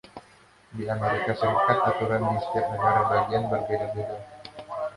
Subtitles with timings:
[0.75, 4.17] Di Amerika Serikat, aturan di setiap negara bagian berbeda-beda.